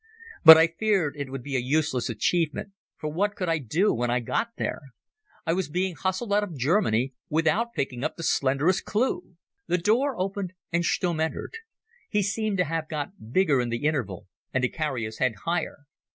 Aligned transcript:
But 0.43 0.57
I 0.57 0.65
feared 0.65 1.15
it 1.15 1.29
would 1.29 1.43
be 1.43 1.55
a 1.55 1.59
useless 1.59 2.09
achievement, 2.09 2.71
for 2.97 3.11
what 3.13 3.35
could 3.35 3.47
I 3.49 3.59
do 3.59 3.93
when 3.93 4.09
I 4.09 4.19
got 4.19 4.47
there? 4.57 4.81
I 5.45 5.53
was 5.53 5.69
being 5.69 5.93
hustled 5.93 6.33
out 6.33 6.43
of 6.43 6.57
Germany 6.57 7.13
without 7.29 7.73
picking 7.75 8.03
up 8.03 8.15
the 8.15 8.23
slenderest 8.23 8.83
clue. 8.83 9.35
The 9.67 9.77
door 9.77 10.19
opened 10.19 10.53
and 10.71 10.83
Stumm 10.83 11.19
entered. 11.19 11.55
He 12.09 12.23
seemed 12.23 12.57
to 12.57 12.65
have 12.65 12.89
got 12.89 13.31
bigger 13.31 13.61
in 13.61 13.69
the 13.69 13.85
interval 13.85 14.25
and 14.51 14.63
to 14.63 14.69
carry 14.69 15.03
his 15.05 15.19
head 15.19 15.35
higher. 15.45 15.81